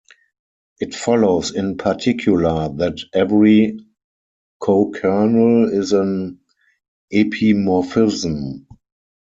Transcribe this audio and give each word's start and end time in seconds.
It 0.79 0.95
follows 0.95 1.51
in 1.53 1.77
particular 1.77 2.69
that 2.77 2.97
every 3.13 3.77
cokernel 4.59 5.71
is 5.71 5.93
an 5.93 6.39
epimorphism. 7.13 8.65